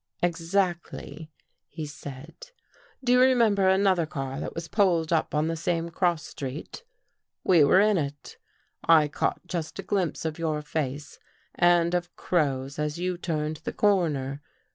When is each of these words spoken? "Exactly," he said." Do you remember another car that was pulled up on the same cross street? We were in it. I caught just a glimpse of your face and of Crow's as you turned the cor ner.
"Exactly," 0.23 1.31
he 1.67 1.85
said." 1.85 2.33
Do 3.03 3.11
you 3.11 3.19
remember 3.19 3.67
another 3.69 4.07
car 4.07 4.39
that 4.39 4.55
was 4.55 4.67
pulled 4.67 5.13
up 5.13 5.35
on 5.35 5.45
the 5.45 5.55
same 5.55 5.89
cross 5.89 6.25
street? 6.25 6.83
We 7.43 7.63
were 7.63 7.79
in 7.81 7.99
it. 7.99 8.37
I 8.83 9.07
caught 9.07 9.45
just 9.45 9.77
a 9.77 9.83
glimpse 9.83 10.25
of 10.25 10.39
your 10.39 10.63
face 10.63 11.19
and 11.53 11.93
of 11.93 12.15
Crow's 12.15 12.79
as 12.79 12.97
you 12.97 13.15
turned 13.15 13.57
the 13.57 13.73
cor 13.73 14.09
ner. 14.09 14.41